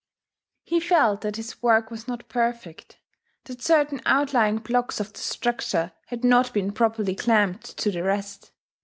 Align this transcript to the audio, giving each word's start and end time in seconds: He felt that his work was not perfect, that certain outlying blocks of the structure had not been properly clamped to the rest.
He 0.63 0.79
felt 0.79 1.21
that 1.21 1.35
his 1.35 1.61
work 1.61 1.91
was 1.91 2.07
not 2.07 2.27
perfect, 2.27 2.97
that 3.43 3.61
certain 3.61 4.01
outlying 4.03 4.57
blocks 4.57 4.99
of 4.99 5.13
the 5.13 5.19
structure 5.19 5.91
had 6.07 6.23
not 6.23 6.51
been 6.55 6.71
properly 6.71 7.13
clamped 7.13 7.77
to 7.77 7.91
the 7.91 8.01
rest. 8.01 8.49